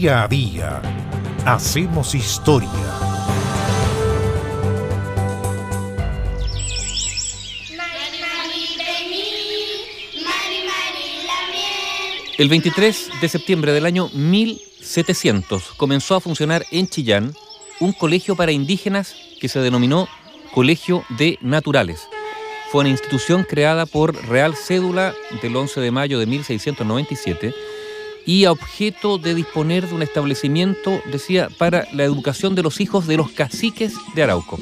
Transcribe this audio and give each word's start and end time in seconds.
Día 0.00 0.22
a 0.22 0.28
día 0.28 0.80
hacemos 1.44 2.14
historia. 2.14 2.70
El 12.38 12.48
23 12.48 13.10
de 13.20 13.28
septiembre 13.28 13.72
del 13.72 13.86
año 13.86 14.08
1700 14.14 15.72
comenzó 15.76 16.14
a 16.14 16.20
funcionar 16.20 16.64
en 16.70 16.86
Chillán 16.86 17.34
un 17.80 17.92
colegio 17.92 18.36
para 18.36 18.52
indígenas 18.52 19.16
que 19.40 19.48
se 19.48 19.58
denominó 19.58 20.08
Colegio 20.54 21.02
de 21.18 21.40
Naturales. 21.40 22.08
Fue 22.70 22.82
una 22.82 22.90
institución 22.90 23.42
creada 23.42 23.84
por 23.84 24.14
Real 24.28 24.54
Cédula 24.54 25.12
del 25.42 25.56
11 25.56 25.80
de 25.80 25.90
mayo 25.90 26.20
de 26.20 26.26
1697 26.26 27.52
y 28.28 28.44
a 28.44 28.52
objeto 28.52 29.16
de 29.16 29.34
disponer 29.34 29.88
de 29.88 29.94
un 29.94 30.02
establecimiento, 30.02 31.00
decía, 31.10 31.48
para 31.56 31.86
la 31.94 32.04
educación 32.04 32.54
de 32.54 32.62
los 32.62 32.78
hijos 32.78 33.06
de 33.06 33.16
los 33.16 33.30
caciques 33.30 33.94
de 34.14 34.22
Arauco. 34.22 34.58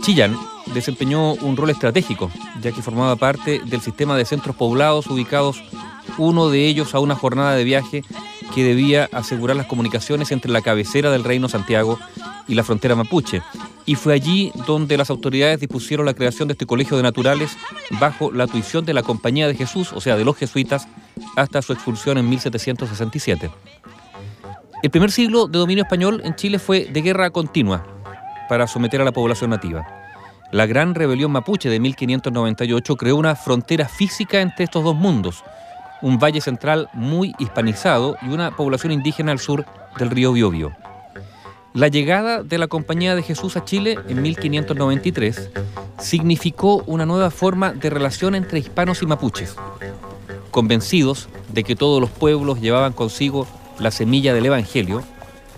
Chillán 0.00 0.34
desempeñó 0.72 1.34
un 1.34 1.58
rol 1.58 1.68
estratégico, 1.68 2.30
ya 2.62 2.72
que 2.72 2.80
formaba 2.80 3.16
parte 3.16 3.60
del 3.66 3.82
sistema 3.82 4.16
de 4.16 4.24
centros 4.24 4.56
poblados 4.56 5.08
ubicados 5.08 5.62
uno 6.16 6.48
de 6.48 6.66
ellos 6.66 6.94
a 6.94 7.00
una 7.00 7.16
jornada 7.16 7.54
de 7.54 7.64
viaje 7.64 8.02
que 8.54 8.64
debía 8.64 9.10
asegurar 9.12 9.58
las 9.58 9.66
comunicaciones 9.66 10.32
entre 10.32 10.50
la 10.50 10.62
cabecera 10.62 11.10
del 11.10 11.24
Reino 11.24 11.50
Santiago 11.50 11.98
y 12.48 12.54
la 12.54 12.64
frontera 12.64 12.96
mapuche. 12.96 13.42
Y 13.86 13.96
fue 13.96 14.14
allí 14.14 14.50
donde 14.66 14.96
las 14.96 15.10
autoridades 15.10 15.60
dispusieron 15.60 16.06
la 16.06 16.14
creación 16.14 16.48
de 16.48 16.52
este 16.52 16.66
colegio 16.66 16.96
de 16.96 17.02
naturales 17.02 17.56
bajo 18.00 18.32
la 18.32 18.46
tuición 18.46 18.84
de 18.84 18.94
la 18.94 19.02
Compañía 19.02 19.46
de 19.46 19.54
Jesús, 19.54 19.92
o 19.92 20.00
sea, 20.00 20.16
de 20.16 20.24
los 20.24 20.36
jesuitas, 20.36 20.88
hasta 21.36 21.60
su 21.60 21.72
expulsión 21.72 22.16
en 22.16 22.28
1767. 22.28 23.50
El 24.82 24.90
primer 24.90 25.10
siglo 25.10 25.46
de 25.46 25.58
dominio 25.58 25.84
español 25.84 26.22
en 26.24 26.34
Chile 26.34 26.58
fue 26.58 26.86
de 26.86 27.02
guerra 27.02 27.30
continua 27.30 27.86
para 28.48 28.66
someter 28.66 29.00
a 29.00 29.04
la 29.04 29.12
población 29.12 29.50
nativa. 29.50 29.86
La 30.50 30.66
gran 30.66 30.94
rebelión 30.94 31.32
mapuche 31.32 31.68
de 31.68 31.80
1598 31.80 32.96
creó 32.96 33.16
una 33.16 33.34
frontera 33.34 33.88
física 33.88 34.40
entre 34.40 34.64
estos 34.64 34.84
dos 34.84 34.94
mundos, 34.94 35.42
un 36.02 36.18
valle 36.18 36.40
central 36.40 36.88
muy 36.92 37.34
hispanizado 37.38 38.16
y 38.22 38.28
una 38.28 38.54
población 38.54 38.92
indígena 38.92 39.32
al 39.32 39.38
sur 39.38 39.64
del 39.98 40.10
río 40.10 40.32
Biobío. 40.32 40.72
La 41.74 41.88
llegada 41.88 42.44
de 42.44 42.56
la 42.56 42.68
Compañía 42.68 43.16
de 43.16 43.24
Jesús 43.24 43.56
a 43.56 43.64
Chile 43.64 43.98
en 44.08 44.22
1593 44.22 45.50
significó 45.98 46.84
una 46.86 47.04
nueva 47.04 47.32
forma 47.32 47.72
de 47.72 47.90
relación 47.90 48.36
entre 48.36 48.60
hispanos 48.60 49.02
y 49.02 49.06
mapuches. 49.06 49.56
Convencidos 50.52 51.28
de 51.52 51.64
que 51.64 51.74
todos 51.74 52.00
los 52.00 52.10
pueblos 52.10 52.60
llevaban 52.60 52.92
consigo 52.92 53.48
la 53.80 53.90
semilla 53.90 54.32
del 54.34 54.46
Evangelio, 54.46 55.02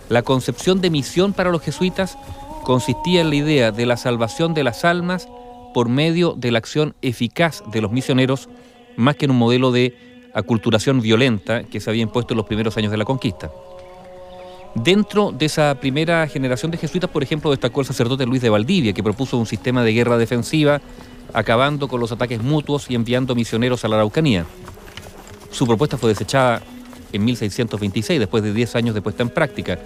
la 0.09 0.23
concepción 0.23 0.81
de 0.81 0.89
misión 0.89 1.35
para 1.35 1.51
los 1.51 1.61
jesuitas 1.61 2.17
consistía 2.65 3.21
en 3.21 3.29
la 3.29 3.37
idea 3.37 3.71
de 3.71 3.85
la 3.85 3.99
salvación 3.99 4.55
de 4.55 4.65
las 4.65 4.87
almas 4.87 5.29
por 5.75 5.91
medio 5.91 6.33
de 6.33 6.51
la 6.51 6.57
acción 6.57 6.95
eficaz 7.03 7.63
de 7.71 7.83
los 7.83 7.93
misioneros, 7.93 8.49
más 8.97 9.17
que 9.17 9.27
en 9.27 9.33
un 9.33 9.39
modelo 9.39 9.71
de 9.71 9.95
aculturación 10.33 11.03
violenta 11.03 11.65
que 11.65 11.79
se 11.79 11.91
había 11.91 12.05
impuesto 12.05 12.33
en 12.33 12.39
los 12.39 12.47
primeros 12.47 12.75
años 12.79 12.91
de 12.91 12.97
la 12.97 13.05
conquista. 13.05 13.51
Dentro 14.83 15.33
de 15.33 15.47
esa 15.47 15.75
primera 15.81 16.29
generación 16.29 16.71
de 16.71 16.77
jesuitas, 16.77 17.09
por 17.09 17.23
ejemplo, 17.23 17.51
destacó 17.51 17.81
el 17.81 17.87
sacerdote 17.87 18.27
Luis 18.27 18.43
de 18.43 18.51
Valdivia, 18.51 18.93
que 18.93 19.03
propuso 19.03 19.39
un 19.39 19.47
sistema 19.47 19.83
de 19.83 19.95
guerra 19.95 20.19
defensiva, 20.19 20.83
acabando 21.33 21.89
con 21.89 21.99
los 21.99 22.13
ataques 22.13 22.43
mutuos 22.43 22.91
y 22.91 22.95
enviando 22.95 23.35
misioneros 23.35 23.85
a 23.85 23.89
la 23.89 23.97
Araucanía. 23.97 24.45
Su 25.51 25.67
propuesta 25.67 25.97
fue 25.97 26.11
desechada 26.11 26.61
en 27.11 27.25
1626, 27.25 28.21
después 28.21 28.43
de 28.43 28.53
10 28.53 28.77
años 28.77 28.95
de 28.95 29.01
puesta 29.01 29.23
en 29.23 29.31
práctica, 29.31 29.79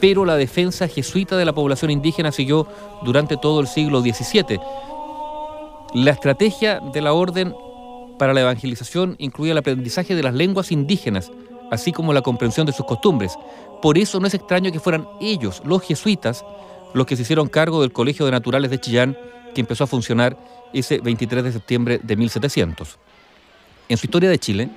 pero 0.00 0.24
la 0.24 0.36
defensa 0.36 0.86
jesuita 0.86 1.36
de 1.36 1.44
la 1.44 1.52
población 1.52 1.90
indígena 1.90 2.30
siguió 2.30 2.68
durante 3.02 3.36
todo 3.36 3.60
el 3.60 3.66
siglo 3.66 4.00
XVII. 4.00 4.60
La 5.94 6.12
estrategia 6.12 6.80
de 6.80 7.00
la 7.00 7.14
orden 7.14 7.52
para 8.16 8.32
la 8.32 8.42
evangelización 8.42 9.16
incluía 9.18 9.52
el 9.52 9.58
aprendizaje 9.58 10.14
de 10.14 10.22
las 10.22 10.34
lenguas 10.34 10.70
indígenas, 10.70 11.32
así 11.70 11.92
como 11.92 12.12
la 12.12 12.22
comprensión 12.22 12.66
de 12.66 12.72
sus 12.72 12.86
costumbres. 12.86 13.36
Por 13.82 13.98
eso 13.98 14.20
no 14.20 14.26
es 14.26 14.34
extraño 14.34 14.72
que 14.72 14.80
fueran 14.80 15.08
ellos, 15.20 15.62
los 15.64 15.82
jesuitas, 15.82 16.44
los 16.94 17.06
que 17.06 17.16
se 17.16 17.22
hicieron 17.22 17.48
cargo 17.48 17.82
del 17.82 17.92
Colegio 17.92 18.24
de 18.24 18.32
Naturales 18.32 18.70
de 18.70 18.80
Chillán, 18.80 19.16
que 19.54 19.60
empezó 19.60 19.84
a 19.84 19.86
funcionar 19.86 20.36
ese 20.72 20.98
23 20.98 21.44
de 21.44 21.52
septiembre 21.52 22.00
de 22.02 22.16
1700. 22.16 22.98
En 23.88 23.96
su 23.96 24.06
historia 24.06 24.28
de 24.28 24.38
Chile, 24.38 24.70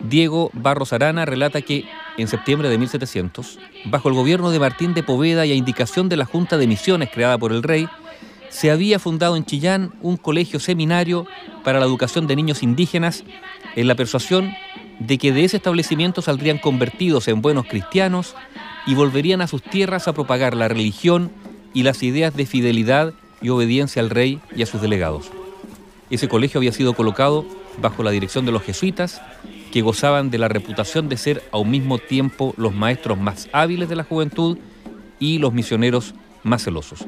Diego 0.00 0.50
Barros 0.52 0.92
Arana 0.92 1.24
relata 1.24 1.62
que 1.62 1.84
en 2.16 2.28
septiembre 2.28 2.68
de 2.68 2.78
1700, 2.78 3.58
bajo 3.86 4.08
el 4.08 4.14
gobierno 4.14 4.50
de 4.50 4.58
Martín 4.58 4.94
de 4.94 5.02
Poveda 5.02 5.46
y 5.46 5.52
a 5.52 5.54
indicación 5.54 6.08
de 6.08 6.16
la 6.16 6.24
Junta 6.24 6.58
de 6.58 6.66
Misiones 6.66 7.10
creada 7.12 7.38
por 7.38 7.52
el 7.52 7.62
rey, 7.62 7.88
se 8.48 8.70
había 8.70 8.98
fundado 8.98 9.36
en 9.36 9.44
Chillán 9.44 9.92
un 10.00 10.16
colegio 10.16 10.60
seminario 10.60 11.26
para 11.64 11.80
la 11.80 11.86
educación 11.86 12.26
de 12.26 12.36
niños 12.36 12.62
indígenas 12.62 13.24
en 13.74 13.88
la 13.88 13.94
persuasión 13.94 14.52
de 14.98 15.18
que 15.18 15.32
de 15.32 15.44
ese 15.44 15.56
establecimiento 15.56 16.22
saldrían 16.22 16.58
convertidos 16.58 17.28
en 17.28 17.42
buenos 17.42 17.66
cristianos 17.66 18.34
y 18.86 18.94
volverían 18.94 19.40
a 19.40 19.46
sus 19.46 19.62
tierras 19.62 20.08
a 20.08 20.12
propagar 20.12 20.54
la 20.54 20.68
religión 20.68 21.30
y 21.72 21.82
las 21.82 22.02
ideas 22.02 22.34
de 22.34 22.46
fidelidad 22.46 23.14
y 23.42 23.48
obediencia 23.48 24.00
al 24.00 24.10
rey 24.10 24.40
y 24.54 24.62
a 24.62 24.66
sus 24.66 24.80
delegados. 24.80 25.30
Ese 26.10 26.28
colegio 26.28 26.58
había 26.58 26.72
sido 26.72 26.94
colocado 26.94 27.44
bajo 27.80 28.02
la 28.02 28.10
dirección 28.10 28.46
de 28.46 28.52
los 28.52 28.62
jesuitas, 28.62 29.20
que 29.72 29.82
gozaban 29.82 30.30
de 30.30 30.38
la 30.38 30.46
reputación 30.46 31.08
de 31.08 31.16
ser 31.16 31.42
a 31.50 31.58
un 31.58 31.70
mismo 31.70 31.98
tiempo 31.98 32.54
los 32.56 32.72
maestros 32.72 33.18
más 33.18 33.48
hábiles 33.52 33.88
de 33.88 33.96
la 33.96 34.04
juventud 34.04 34.56
y 35.18 35.38
los 35.38 35.52
misioneros 35.52 36.14
más 36.44 36.62
celosos. 36.62 37.04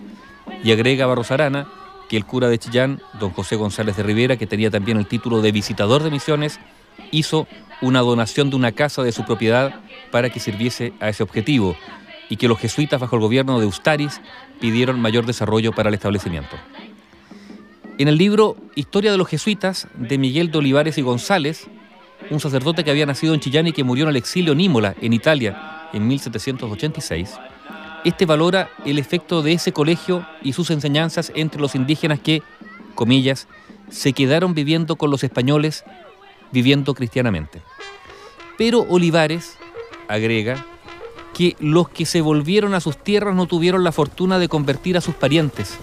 Y 0.64 0.72
agrega 0.72 1.06
Barros 1.06 1.30
Arana 1.30 1.68
que 2.08 2.16
el 2.16 2.24
cura 2.24 2.48
de 2.48 2.58
Chillán, 2.58 3.00
don 3.20 3.30
José 3.30 3.56
González 3.56 3.96
de 3.96 4.02
Rivera, 4.02 4.36
que 4.36 4.46
tenía 4.46 4.70
también 4.70 4.98
el 4.98 5.06
título 5.06 5.42
de 5.42 5.52
visitador 5.52 6.02
de 6.02 6.10
misiones, 6.10 6.58
hizo 7.10 7.46
una 7.82 8.00
donación 8.00 8.50
de 8.50 8.56
una 8.56 8.72
casa 8.72 9.02
de 9.02 9.12
su 9.12 9.24
propiedad 9.24 9.80
para 10.10 10.30
que 10.30 10.40
sirviese 10.40 10.92
a 11.00 11.08
ese 11.08 11.22
objetivo 11.22 11.76
y 12.28 12.36
que 12.36 12.48
los 12.48 12.58
jesuitas 12.58 13.00
bajo 13.00 13.16
el 13.16 13.22
gobierno 13.22 13.60
de 13.60 13.66
Ustaris 13.66 14.20
pidieron 14.60 15.00
mayor 15.00 15.26
desarrollo 15.26 15.72
para 15.72 15.88
el 15.88 15.94
establecimiento. 15.94 16.56
En 17.98 18.08
el 18.08 18.18
libro 18.18 18.56
Historia 18.74 19.10
de 19.10 19.18
los 19.18 19.28
jesuitas 19.28 19.88
de 19.94 20.18
Miguel 20.18 20.50
de 20.50 20.58
Olivares 20.58 20.98
y 20.98 21.02
González, 21.02 21.66
un 22.30 22.40
sacerdote 22.40 22.84
que 22.84 22.90
había 22.90 23.06
nacido 23.06 23.34
en 23.34 23.40
Chillán 23.40 23.66
y 23.66 23.72
que 23.72 23.84
murió 23.84 24.04
en 24.04 24.10
el 24.10 24.16
exilio 24.16 24.52
en 24.52 24.60
Imola, 24.60 24.94
en 25.00 25.12
Italia, 25.12 25.88
en 25.92 26.06
1786, 26.06 27.38
este 28.04 28.26
valora 28.26 28.70
el 28.84 28.98
efecto 28.98 29.42
de 29.42 29.52
ese 29.52 29.72
colegio 29.72 30.26
y 30.42 30.52
sus 30.52 30.70
enseñanzas 30.70 31.32
entre 31.34 31.60
los 31.60 31.74
indígenas 31.74 32.20
que, 32.20 32.42
comillas, 32.94 33.48
se 33.90 34.12
quedaron 34.12 34.54
viviendo 34.54 34.96
con 34.96 35.10
los 35.10 35.24
españoles, 35.24 35.84
viviendo 36.52 36.94
cristianamente. 36.94 37.62
Pero 38.58 38.86
Olivares 38.88 39.56
agrega 40.08 40.64
que 41.34 41.54
los 41.60 41.88
que 41.88 42.06
se 42.06 42.22
volvieron 42.22 42.74
a 42.74 42.80
sus 42.80 42.96
tierras 42.96 43.34
no 43.34 43.46
tuvieron 43.46 43.84
la 43.84 43.92
fortuna 43.92 44.38
de 44.38 44.48
convertir 44.48 44.96
a 44.96 45.02
sus 45.02 45.14
parientes, 45.14 45.76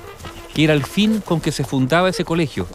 que 0.54 0.64
era 0.64 0.74
el 0.74 0.84
fin 0.84 1.22
con 1.22 1.42
que 1.42 1.52
se 1.52 1.64
fundaba 1.64 2.10
ese 2.10 2.26
colegio. 2.26 2.68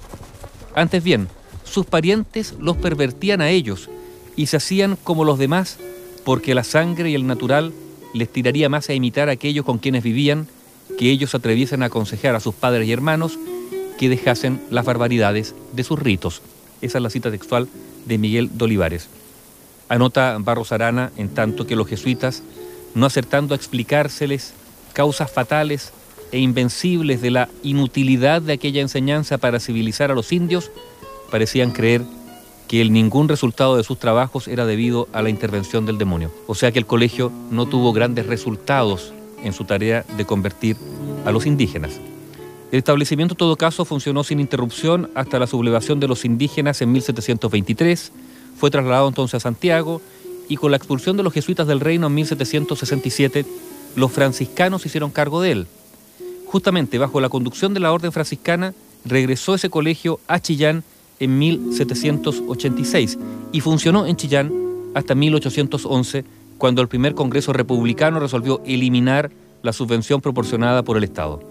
Antes 0.74 1.02
bien, 1.02 1.28
sus 1.64 1.86
parientes 1.86 2.54
los 2.60 2.76
pervertían 2.76 3.40
a 3.40 3.50
ellos 3.50 3.90
y 4.36 4.46
se 4.46 4.58
hacían 4.58 4.96
como 5.02 5.24
los 5.24 5.38
demás 5.38 5.78
porque 6.24 6.54
la 6.54 6.62
sangre 6.62 7.10
y 7.10 7.14
el 7.14 7.26
natural 7.26 7.72
les 8.14 8.32
tiraría 8.32 8.68
más 8.68 8.88
a 8.88 8.94
imitar 8.94 9.28
a 9.28 9.32
aquellos 9.32 9.64
con 9.64 9.78
quienes 9.78 10.02
vivían 10.04 10.46
que 10.98 11.10
ellos 11.10 11.34
atreviesen 11.34 11.82
a 11.82 11.86
aconsejar 11.86 12.34
a 12.34 12.40
sus 12.40 12.54
padres 12.54 12.86
y 12.86 12.92
hermanos 12.92 13.38
que 13.98 14.08
dejasen 14.08 14.60
las 14.70 14.84
barbaridades 14.84 15.54
de 15.72 15.84
sus 15.84 15.98
ritos. 15.98 16.42
Esa 16.80 16.98
es 16.98 17.02
la 17.02 17.10
cita 17.10 17.30
textual 17.30 17.68
de 18.06 18.18
Miguel 18.18 18.50
de 18.52 18.64
Olivares. 18.64 19.08
Anota 19.88 20.36
Barros 20.38 20.72
Arana, 20.72 21.12
en 21.16 21.30
tanto 21.30 21.66
que 21.66 21.76
los 21.76 21.88
jesuitas, 21.88 22.42
no 22.94 23.06
acertando 23.06 23.54
a 23.54 23.56
explicárseles 23.56 24.52
causas 24.92 25.30
fatales 25.30 25.92
e 26.32 26.38
invencibles 26.38 27.22
de 27.22 27.30
la 27.30 27.48
inutilidad 27.62 28.42
de 28.42 28.54
aquella 28.54 28.80
enseñanza 28.80 29.38
para 29.38 29.60
civilizar 29.60 30.10
a 30.10 30.14
los 30.14 30.32
indios, 30.32 30.70
parecían 31.30 31.70
creer 31.70 32.02
que 32.66 32.82
el 32.82 32.92
ningún 32.92 33.28
resultado 33.28 33.76
de 33.76 33.84
sus 33.84 33.98
trabajos 33.98 34.46
era 34.46 34.66
debido 34.66 35.08
a 35.12 35.22
la 35.22 35.30
intervención 35.30 35.86
del 35.86 35.96
demonio. 35.96 36.30
O 36.46 36.54
sea 36.54 36.70
que 36.70 36.78
el 36.78 36.86
colegio 36.86 37.32
no 37.50 37.66
tuvo 37.66 37.92
grandes 37.92 38.26
resultados 38.26 39.14
en 39.42 39.54
su 39.54 39.64
tarea 39.64 40.04
de 40.16 40.26
convertir 40.26 40.76
a 41.24 41.30
los 41.30 41.46
indígenas. 41.46 41.98
El 42.70 42.78
establecimiento 42.78 43.32
en 43.32 43.38
todo 43.38 43.56
caso 43.56 43.86
funcionó 43.86 44.24
sin 44.24 44.40
interrupción 44.40 45.10
hasta 45.14 45.38
la 45.38 45.46
sublevación 45.46 46.00
de 46.00 46.08
los 46.08 46.26
indígenas 46.26 46.82
en 46.82 46.92
1723, 46.92 48.12
fue 48.58 48.70
trasladado 48.70 49.08
entonces 49.08 49.36
a 49.36 49.40
Santiago 49.40 50.02
y 50.48 50.56
con 50.56 50.70
la 50.70 50.76
expulsión 50.76 51.16
de 51.16 51.22
los 51.22 51.32
jesuitas 51.32 51.66
del 51.66 51.80
reino 51.80 52.08
en 52.08 52.14
1767, 52.14 53.46
los 53.96 54.12
franciscanos 54.12 54.84
hicieron 54.84 55.10
cargo 55.10 55.40
de 55.40 55.52
él. 55.52 55.66
Justamente 56.46 56.98
bajo 56.98 57.20
la 57.20 57.30
conducción 57.30 57.72
de 57.72 57.80
la 57.80 57.92
orden 57.92 58.12
franciscana, 58.12 58.74
regresó 59.04 59.54
ese 59.54 59.70
colegio 59.70 60.20
a 60.28 60.40
Chillán 60.40 60.84
en 61.20 61.38
1786 61.38 63.18
y 63.52 63.60
funcionó 63.60 64.06
en 64.06 64.16
Chillán 64.16 64.52
hasta 64.94 65.14
1811 65.14 66.24
cuando 66.58 66.82
el 66.82 66.88
primer 66.88 67.14
Congreso 67.14 67.54
Republicano 67.54 68.20
resolvió 68.20 68.60
eliminar 68.66 69.30
la 69.62 69.72
subvención 69.72 70.20
proporcionada 70.20 70.82
por 70.82 70.98
el 70.98 71.04
Estado. 71.04 71.47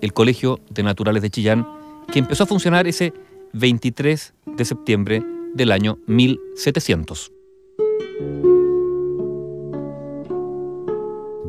El 0.00 0.12
Colegio 0.12 0.60
de 0.70 0.82
Naturales 0.82 1.22
de 1.22 1.30
Chillán, 1.30 1.66
que 2.12 2.18
empezó 2.18 2.44
a 2.44 2.46
funcionar 2.46 2.86
ese 2.86 3.12
23 3.52 4.34
de 4.46 4.64
septiembre 4.64 5.22
del 5.54 5.72
año 5.72 5.98
1700. 6.06 7.32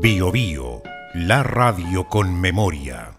Bio 0.02 0.32
Bio, 0.32 0.82
la 1.14 1.44
radio 1.44 2.08
con 2.08 2.42
memoria. 2.42 3.11